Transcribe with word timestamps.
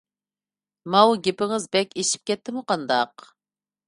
ماۋۇ 0.95 1.11
گېپىڭىز 1.27 1.67
بەك 1.77 1.93
ئېشىپ 2.03 2.23
كەتتىمۇ 2.31 2.65
قانداق؟ 2.73 3.27